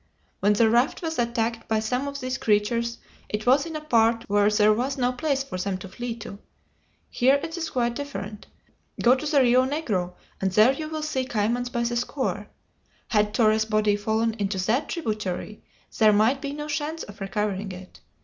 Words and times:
When 0.39 0.53
the 0.53 0.67
raft 0.67 1.03
was 1.03 1.19
attacked 1.19 1.67
by 1.67 1.79
some 1.79 2.07
of 2.07 2.19
these 2.19 2.39
creatures 2.39 2.97
it 3.29 3.45
was 3.45 3.67
in 3.67 3.75
a 3.75 3.81
part 3.81 4.23
where 4.27 4.49
there 4.49 4.73
was 4.73 4.97
no 4.97 5.11
place 5.13 5.43
for 5.43 5.59
them 5.59 5.77
to 5.77 5.87
flee 5.87 6.15
to. 6.15 6.39
Here 7.11 7.35
it 7.43 7.55
is 7.55 7.69
quite 7.69 7.93
different. 7.93 8.47
Go 9.03 9.13
to 9.13 9.27
the 9.27 9.41
Rio 9.41 9.63
Negro, 9.63 10.15
and 10.41 10.51
there 10.53 10.71
you 10.73 10.89
will 10.89 11.03
see 11.03 11.23
caymans 11.23 11.69
by 11.69 11.83
the 11.83 11.95
score. 11.95 12.47
Had 13.09 13.31
Torres' 13.31 13.65
body 13.65 13.95
fallen 13.95 14.33
into 14.39 14.57
that 14.65 14.89
tributary 14.89 15.61
there 15.99 16.13
might 16.13 16.41
be 16.41 16.51
no 16.53 16.67
chance 16.67 17.03
of 17.03 17.21
recovering 17.21 17.71
it. 17.71 17.99